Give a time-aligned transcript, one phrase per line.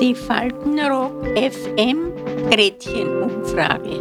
[0.00, 2.14] Die Faltenrock FM
[2.50, 4.00] Gretchenumfrage.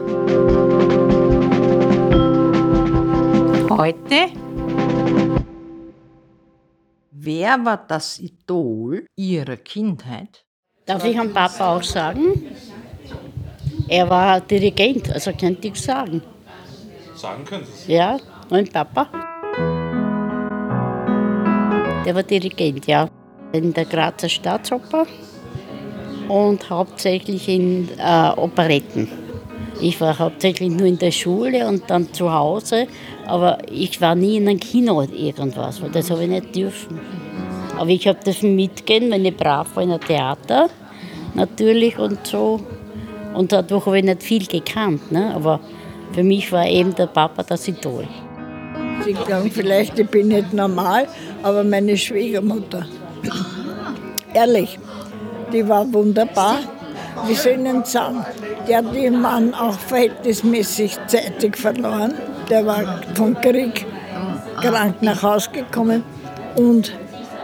[3.70, 4.30] Heute
[7.12, 10.46] Wer war das Idol Ihrer Kindheit?
[10.86, 12.56] Darf ich am Papa auch sagen?
[13.90, 16.22] Er war Dirigent, also könnte ich sagen.
[17.16, 17.88] Sagen können Sie es.
[17.88, 18.18] Ja,
[18.50, 19.39] mein Papa.
[22.10, 23.08] Der war Dirigent, ja.
[23.52, 25.06] In der Grazer Staatsoper
[26.28, 29.08] und hauptsächlich in äh, Operetten.
[29.80, 32.88] Ich war hauptsächlich nur in der Schule und dann zu Hause,
[33.28, 37.00] aber ich war nie in einem Kino irgendwas, weil das habe ich nicht dürfen.
[37.78, 40.68] Aber ich habe das mitgehen, wenn ich brav war in einem Theater,
[41.36, 42.60] natürlich und so.
[43.36, 45.32] Und dadurch habe ich nicht viel gekannt, ne?
[45.36, 45.60] aber
[46.14, 48.08] für mich war eben der Papa das Idol.
[49.06, 51.08] Sie glauben vielleicht, ich bin nicht normal,
[51.44, 52.86] aber meine Schwiegermutter,
[54.34, 54.80] ehrlich,
[55.52, 56.60] die war wunderbar.
[57.28, 58.26] Wie soll ich Ihnen sagen,
[58.68, 62.14] die hat ihren Mann auch verhältnismäßig zeitig verloren.
[62.50, 63.86] Der war vom Krieg
[64.62, 66.04] krank nach Hause gekommen
[66.56, 66.94] und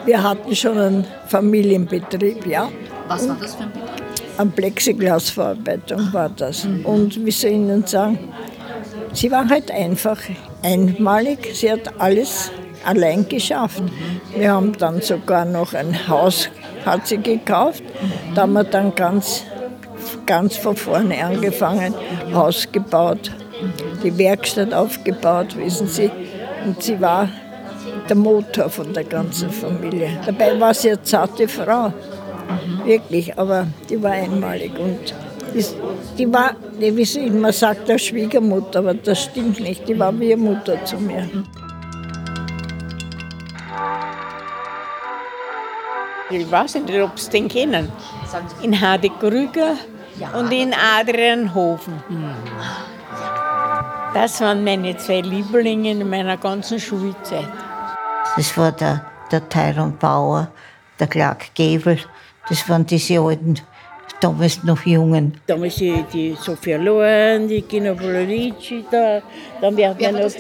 [0.06, 2.70] wir hatten schon einen Familienbetrieb, ja.
[3.08, 4.06] Was war das für ein Betrieb?
[4.38, 6.68] Eine Plexiglasverarbeitung war das.
[6.84, 8.20] Und wie soll ich Ihnen sagen,
[9.16, 10.20] sie war halt einfach
[10.62, 11.56] einmalig.
[11.56, 12.52] Sie hat alles
[12.86, 13.82] allein geschafft.
[14.36, 16.50] Wir haben dann sogar noch ein Haus
[16.86, 17.84] hat sie gekauft.
[18.36, 19.44] Da haben wir dann ganz,
[20.26, 21.94] ganz von vorne angefangen,
[22.34, 23.32] Haus gebaut,
[24.04, 26.12] die Werkstatt aufgebaut, wissen Sie.
[26.66, 27.30] Und sie war
[28.08, 30.10] der Motor von der ganzen Familie.
[30.26, 31.94] Dabei war sie eine zarte Frau,
[32.84, 34.72] wirklich, aber die war einmalig.
[34.78, 35.14] Und
[35.54, 35.66] die,
[36.18, 40.18] die war, die, wie sie immer sagt, der Schwiegermutter, aber das stimmt nicht, die war
[40.20, 41.30] wie eine Mutter zu mir.
[46.30, 47.92] Ich weiß nicht, ob Sie den kennen.
[48.62, 49.76] In Hadekrüger
[50.34, 52.02] und in Adrianhofen.
[54.14, 57.48] Das waren meine zwei Lieblinge in meiner ganzen Schulzeit.
[58.36, 60.48] Das war der, der Tyrone Bauer,
[61.00, 62.00] der Clark Gable.
[62.50, 63.60] Das waren diese alten,
[64.26, 65.34] damals noch Jungen.
[65.48, 69.22] Damals die, die Sophia Loren, die Gina Polarici da,
[69.62, 70.32] dann werden wir noch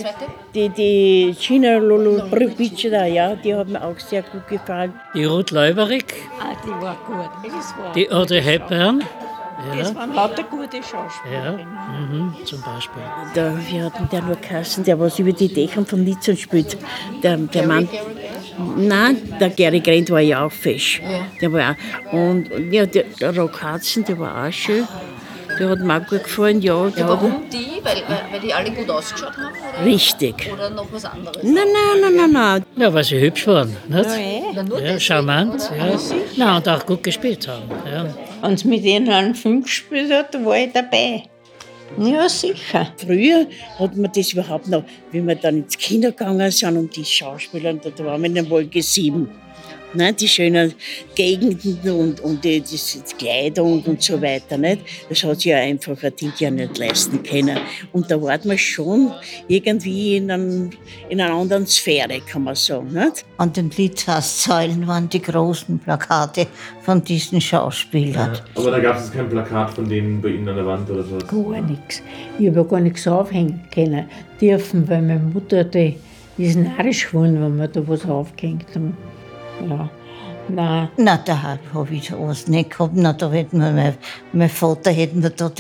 [0.53, 4.93] die, die Gina Lollobrigida da, ja, die hat mir auch sehr gut gefallen.
[5.13, 6.05] Die Ruth Leuberig,
[6.39, 7.29] Ah, die war gut.
[7.43, 9.03] Das, war, die Audrey Hepburn,
[9.77, 11.57] das waren lauter gute Schauspieler.
[11.59, 11.65] ja,
[11.99, 13.01] mhm, zum Beispiel.
[13.33, 16.77] Da, wir hatten der nur Kassen, der was über die Dächer von Nizza spielt.
[17.23, 17.87] Der, der Mann.
[18.77, 21.01] Nein, der Gary Grant war ja auch fesch.
[21.41, 22.13] Der war auch.
[22.13, 24.87] Und und ja, der, der Rock Hudson, der war auch schön.
[25.57, 26.85] Der hat mir auch gut gefallen, ja.
[26.85, 27.81] Hat, Warum die?
[27.81, 29.53] Weil, weil, weil die alle gut ausgeschaut haben?
[29.79, 30.49] Oder, richtig.
[30.51, 31.41] oder noch was anderes?
[31.43, 32.65] Nein, nein, nein, nein, nein.
[32.75, 34.09] Ja, weil sie hübsch waren, nicht?
[34.09, 35.77] Ja, deswegen, charmant, oder?
[35.77, 35.99] ja.
[36.35, 37.69] Na, und auch gut gespielt haben.
[37.89, 38.13] Ja.
[38.41, 41.23] Und mit denen einen Film gespielt hat, da war ich dabei.
[41.97, 42.87] Ja, sicher.
[42.97, 43.47] Früher
[43.79, 47.73] hat man das überhaupt noch, wie wir dann ins Kino gegangen sind und die Schauspieler,
[47.73, 49.29] da waren wir in der Wolke 7.
[49.95, 50.73] Ne, die schönen
[51.15, 52.77] Gegenden und, und die, die,
[53.17, 54.57] Kleidung und so weiter.
[54.57, 54.81] Nicht?
[55.09, 57.57] Das hat sich ja einfach ein Ding ja nicht leisten können.
[57.93, 59.11] Und da war man schon
[59.47, 60.69] irgendwie in, einem,
[61.09, 62.93] in einer anderen Sphäre, kann man sagen.
[62.93, 63.25] Nicht?
[63.37, 66.47] An den Litzhaussäulen waren die großen Plakate
[66.81, 68.37] von diesen Schauspielern.
[68.55, 71.17] Aber da gab es kein Plakat von denen bei Ihnen an der Wand oder so.
[71.17, 72.01] Gar nichts.
[72.37, 74.05] Ich habe ja gar nichts aufhängen können
[74.41, 75.95] dürfen, weil meine Mutter, die
[76.37, 78.97] ist narrisch geworden, wenn wir da was aufgehängt haben.
[79.61, 79.89] Ja,
[80.49, 80.89] nein.
[80.97, 82.93] Na, da habe ich sowas nicht gehabt.
[82.95, 83.95] Na, da hätten wir, mein,
[84.33, 85.51] mein Vater hätten wir da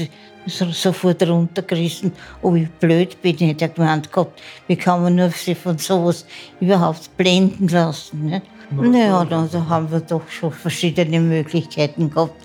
[0.47, 2.11] sofort runtergerissen.
[2.41, 4.41] Oh, wie blöd bin ich, der gemeint gehabt.
[4.67, 6.25] Wie kann man nur sich von sowas
[6.59, 8.25] überhaupt blenden lassen?
[8.25, 8.41] Ne?
[8.71, 12.35] Naja, da, da haben wir doch schon verschiedene Möglichkeiten gehabt,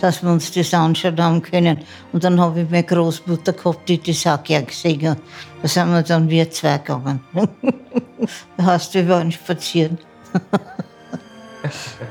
[0.00, 1.78] dass wir uns das anschauen haben können.
[2.12, 5.18] Und dann habe ich meine Großmutter gehabt, die das auch gern gesehen hat.
[5.62, 7.20] Da sind wir dann wir zwei gegangen.
[8.56, 9.98] da hast du über spazieren.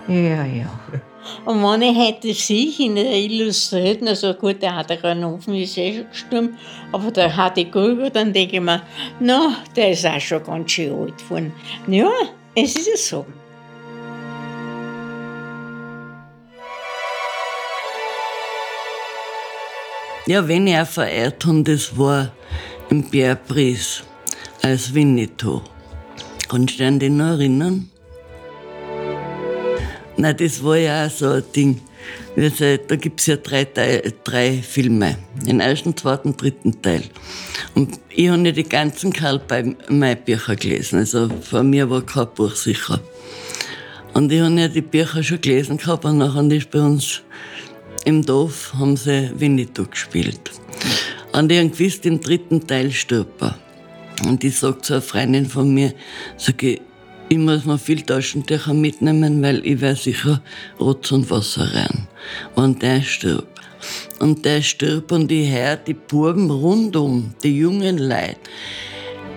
[0.08, 0.80] ja, ja.
[1.46, 5.78] Und wenn ich heute sehe in der Illustrierten, also gut, der hat einen Ofen, ist
[5.78, 6.58] eh schon gestorben,
[6.92, 8.82] aber der hat die Grüber, dann denke ich mir,
[9.20, 11.54] na, der ist auch schon ganz schön alt geworden.
[11.88, 12.10] Ja,
[12.56, 13.26] es ist ja so.
[20.26, 22.32] Ja, wenn ich auch verehrt habe, das war
[22.90, 24.04] im Bärpries
[24.62, 25.62] als Winnetou.
[26.48, 27.90] Kannst du dich an den noch erinnern?
[30.20, 31.80] Nein, das war ja auch so ein Ding.
[32.36, 35.18] Da gibt es ja drei, Teil, drei Filme.
[35.48, 37.04] Den ersten, zweiten, dritten Teil.
[37.74, 39.40] Und ich habe nicht die ganzen Karl
[39.88, 41.00] May Bücher gelesen.
[41.00, 43.00] Also von mir war kein Buch sicher.
[44.14, 47.22] Und ich habe ja die Bücher schon gelesen gehabt und nachher ist bei uns
[48.04, 50.52] im Dorf haben sie Winnetou gespielt.
[51.32, 53.58] Und ich habe gewusst, im dritten Teil stirbt er.
[54.28, 55.94] Und ich sage zu einer Freundin von mir,
[56.36, 56.82] sag ich,
[57.30, 60.42] ich muss mir viel Taschentücher mitnehmen, weil ich werde sicher
[60.80, 62.08] Rotz und Wasser rein.
[62.56, 63.48] Und der stirbt.
[64.20, 68.36] Und der stirbt und ich höre die Burgen rundum, die jungen Leute,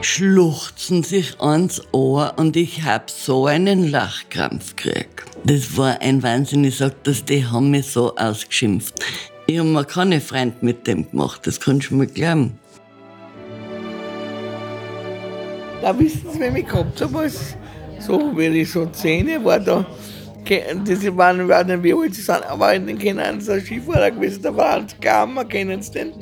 [0.00, 5.23] schluchzen sich ans Ohr und ich hab so einen Lachkrampf gekriegt.
[5.44, 6.65] Das war ein Wahnsinn.
[6.65, 8.94] Ich sag das, die haben mich so ausgeschimpft.
[9.47, 12.59] Ich habe mir keine Freunde mit dem gemacht, das kannst du mir glauben.
[15.83, 17.56] Da wissen Sie, wenn ich gehabt habe, was
[18.07, 19.87] so, wenn ich so zehn war, da,
[20.85, 24.11] das waren, ich nicht, wie alt sie sind, aber in den Kindern so ein Skifahrer
[24.11, 26.13] gewesen, da waren sie Gamma, kennen Sie den?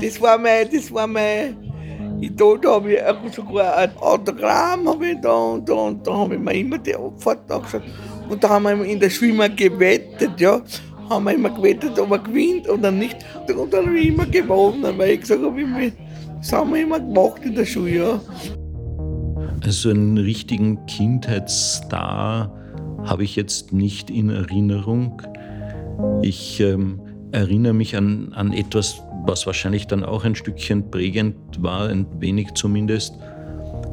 [0.00, 1.56] Das war mein, das war mein,
[2.22, 6.34] Idol, da habe ich sogar ein Autogramm habe ich da und da und da habe
[6.36, 7.82] ich mir immer die Abfahrt angeschaut.
[8.28, 10.62] Und da haben wir in der Schwimmer gewettet, ja.
[11.10, 13.16] Haben wir immer gewettet, ob er gewinnt oder nicht.
[13.48, 15.92] Und dann habe ich immer gewonnen, weil ich gesagt habe,
[16.38, 18.20] das haben wir immer gemacht in der Schule, ja.
[19.62, 22.52] Also einen richtigen Kindheitsstar
[23.04, 25.22] habe ich jetzt nicht in Erinnerung.
[26.22, 27.00] Ich ähm,
[27.30, 32.54] erinnere mich an, an etwas, was wahrscheinlich dann auch ein Stückchen prägend war, ein wenig
[32.54, 33.14] zumindest.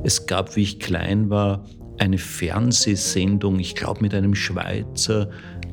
[0.04, 1.66] Es gab, wie ich klein war,
[2.00, 5.30] eine Fernsehsendung, ich glaube mit einem Schweizer,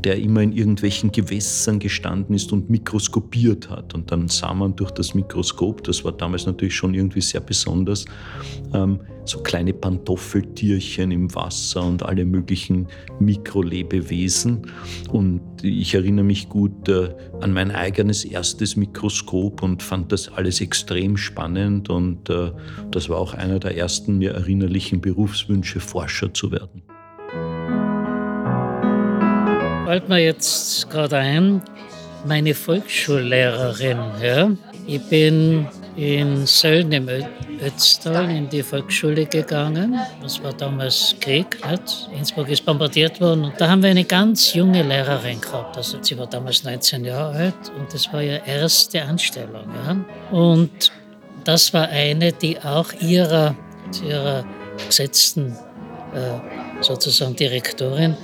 [0.07, 3.93] der immer in irgendwelchen Gewässern gestanden ist und mikroskopiert hat.
[3.93, 8.05] Und dann sah man durch das Mikroskop, das war damals natürlich schon irgendwie sehr besonders,
[8.73, 12.87] ähm, so kleine Pantoffeltierchen im Wasser und alle möglichen
[13.19, 14.71] Mikrolebewesen.
[15.11, 17.09] Und ich erinnere mich gut äh,
[17.41, 21.91] an mein eigenes erstes Mikroskop und fand das alles extrem spannend.
[21.91, 22.53] Und äh,
[22.93, 26.86] das war auch einer der ersten mir erinnerlichen Berufswünsche, Forscher zu werden.
[29.87, 31.63] Fällt mir jetzt gerade ein,
[32.25, 33.99] meine Volksschullehrerin.
[34.21, 34.51] Ja?
[34.85, 37.09] Ich bin in Sölln im
[37.65, 39.97] Ötztal in die Volksschule gegangen.
[40.21, 41.65] Das war damals Krieg.
[41.71, 42.09] Nicht?
[42.19, 43.45] Innsbruck ist bombardiert worden.
[43.45, 45.77] Und da haben wir eine ganz junge Lehrerin gehabt.
[45.77, 49.69] Also sie war damals 19 Jahre alt und das war ihre erste Anstellung.
[49.87, 50.37] Ja?
[50.37, 50.91] Und
[51.45, 53.55] das war eine, die auch ihrer,
[54.05, 54.45] ihrer
[54.85, 55.53] gesetzten
[56.13, 58.17] äh, sozusagen Direktorin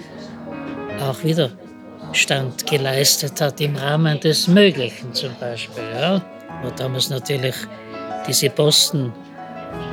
[1.02, 5.84] auch Widerstand geleistet hat im Rahmen des Möglichen zum Beispiel.
[5.94, 6.22] Ja.
[6.62, 7.54] Und damals natürlich
[8.26, 9.12] diese Posten,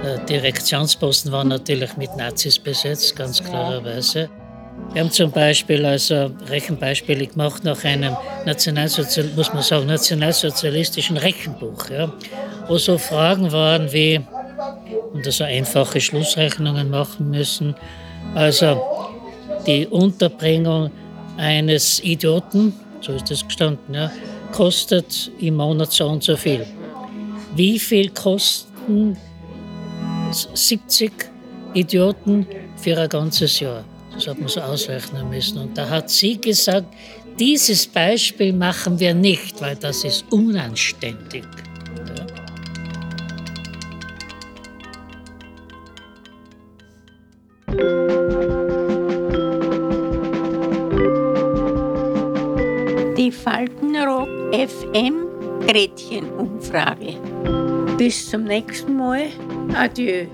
[0.03, 4.29] äh, Direktionsposten waren natürlich mit Nazis besetzt, ganz klarerweise.
[4.93, 8.15] Wir haben zum Beispiel, also Rechenbeispiele gemacht nach einem
[8.45, 12.11] Nationalsozial muss man sagen, nationalsozialistischen Rechenbuch, ja,
[12.67, 14.21] wo so Fragen waren wie,
[15.13, 17.75] und also einfache Schlussrechnungen machen müssen,
[18.35, 18.81] also
[19.69, 20.89] die Unterbringung
[21.37, 24.11] eines Idioten, so ist das gestanden, ja,
[24.51, 26.65] kostet im Monat so und so viel.
[27.55, 29.15] Wie viel kosten
[30.31, 31.11] 70
[31.73, 33.85] Idioten für ein ganzes Jahr?
[34.13, 35.59] Das hat man so ausrechnen müssen.
[35.59, 36.87] Und da hat sie gesagt,
[37.39, 41.45] dieses Beispiel machen wir nicht, weil das ist unanständig.
[53.49, 55.25] Faltenrock FM
[55.65, 57.15] Gretchen-Umfrage.
[57.97, 59.29] Bis zum nächsten Mal.
[59.73, 60.27] Adieu.